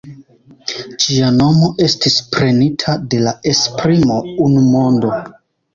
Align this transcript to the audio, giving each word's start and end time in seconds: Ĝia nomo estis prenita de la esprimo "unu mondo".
Ĝia 1.03 1.27
nomo 1.35 1.69
estis 1.89 2.17
prenita 2.33 2.97
de 3.13 3.23
la 3.29 3.37
esprimo 3.55 4.21
"unu 4.49 4.69
mondo". 4.77 5.19